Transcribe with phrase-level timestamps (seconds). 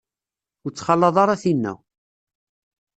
[0.65, 1.73] Ur ttxalaḍ ara tinna.